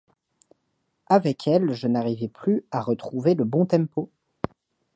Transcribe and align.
Avec 1.05 1.45
elle, 1.47 1.73
je 1.75 1.85
n'arrivais 1.87 2.27
plus 2.27 2.65
à 2.71 2.81
retrouver 2.81 3.35
le 3.35 3.43
bon 3.43 3.67
tempo. 3.67 4.09